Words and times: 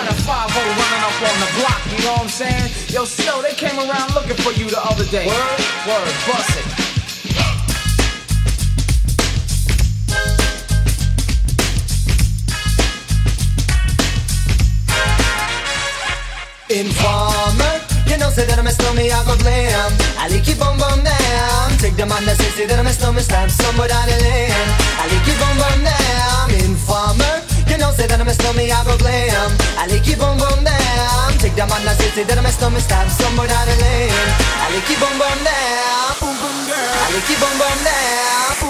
Got 0.00 0.12
a 0.12 0.14
5 0.14 0.56
running 0.56 1.04
up 1.04 1.12
on 1.28 1.36
the 1.44 1.48
block, 1.60 1.80
you 1.92 1.98
know 2.06 2.12
what 2.12 2.22
I'm 2.22 2.28
saying? 2.30 2.72
Yo, 2.88 3.04
Snow, 3.04 3.42
they 3.42 3.52
came 3.52 3.76
around 3.76 4.14
looking 4.14 4.36
for 4.36 4.50
you 4.52 4.64
the 4.70 4.80
other 4.82 5.04
day. 5.04 5.26
Word? 5.26 5.60
Word, 5.86 6.08
bust 6.24 6.56
it. 6.56 6.64
Informer, 16.70 17.84
you 18.06 18.16
know 18.16 18.30
say 18.30 18.46
that 18.46 18.56
I'm 18.58 18.66
a 18.66 18.70
stormy, 18.72 19.12
I 19.12 19.22
go 19.26 19.36
blam. 19.36 19.92
I 20.16 20.28
like 20.28 20.44
keep 20.44 20.64
on. 20.64 20.78
Take 21.76 21.96
the 21.96 22.06
man 22.06 22.24
that 22.24 22.36
says 22.38 22.68
that 22.68 22.78
I'm 22.78 22.86
a 22.86 22.92
stormy, 22.92 23.20
slam 23.20 23.50
somebody 23.50 23.92
down 23.92 24.08
the 24.08 24.16
lane. 24.16 24.50
I 24.96 25.08
like 25.12 25.24
keep 25.26 25.46
on. 25.46 25.60
Demanda 31.60 31.94
si 31.94 32.10
se 32.14 32.24
dorme 32.24 32.50
sto 32.50 32.70
mi 32.70 32.80
stab 32.80 33.06
Somebody 33.10 33.52
out 33.52 33.68
of 33.68 33.78
lane 33.80 34.10
I 34.64 34.72
like 34.72 34.88
you 34.88 34.96
boom 34.96 35.12
boom 35.18 35.44
down 35.44 36.16
Boom 36.18 36.34
boom 36.40 36.56
down 36.64 37.04
I 37.04 37.12
like 37.12 37.28
you 37.28 37.36
boom 37.36 37.58
boom 37.58 37.84
down 37.84 38.69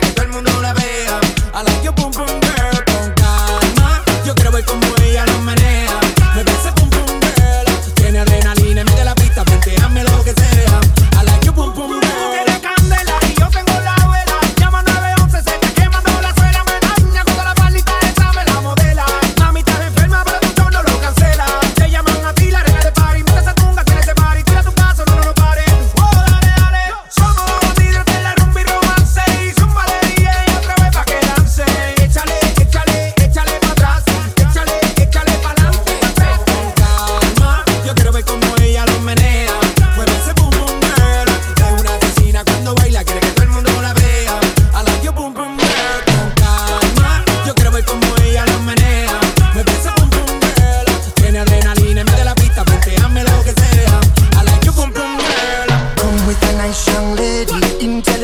que 0.00 0.10
todo 0.12 0.26
el 0.26 0.32
mundo 0.32 0.50
la 0.60 0.72
vea. 0.74 1.20
A 1.52 1.62
la 1.62 1.70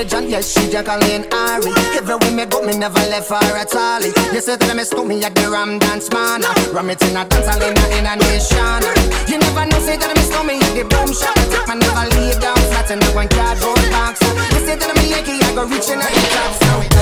religion, 0.00 0.30
yes, 0.30 0.52
she 0.52 0.70
just 0.70 0.86
calling 0.86 1.26
Ari. 1.32 1.72
Every 1.92 2.32
me 2.32 2.46
go, 2.46 2.62
me 2.62 2.76
never 2.76 3.00
left 3.12 3.28
her 3.28 3.56
at 3.56 3.74
all. 3.76 4.00
You 4.00 4.40
said 4.40 4.60
that 4.60 4.76
me 4.76 4.84
stole 4.84 5.04
me 5.04 5.22
at 5.22 5.34
the 5.34 5.50
Ram 5.50 5.78
Dance 5.78 6.10
Man. 6.10 6.40
Ram 6.72 6.88
it 6.88 7.02
in 7.02 7.16
a 7.16 7.24
dance 7.28 7.46
hall 7.46 7.60
in 7.60 7.76
a, 7.76 7.84
in 7.98 8.06
a 8.08 8.16
nation. 8.16 8.80
You 9.28 9.36
never 9.38 9.66
know, 9.68 9.80
say 9.84 9.96
that 10.00 10.12
me 10.16 10.22
stole 10.24 10.44
me 10.44 10.56
at 10.56 10.72
the 10.72 10.84
Boom 10.88 11.12
Shop. 11.12 11.36
I 11.36 11.44
take 11.52 11.68
my 11.68 11.74
never 11.76 12.04
leave 12.16 12.40
down 12.40 12.56
flat 12.72 12.90
in 12.90 12.98
the 12.98 13.10
back. 13.12 13.28
cardboard 13.30 13.84
box. 13.92 14.20
You 14.56 14.60
said 14.64 14.80
that 14.80 14.96
me 14.96 15.10
Yankee, 15.10 15.36
I 15.44 15.52
go 15.52 15.68
reaching 15.68 16.00
out 16.00 16.08
the 16.08 16.22
top. 16.32 16.52
So 16.56 16.99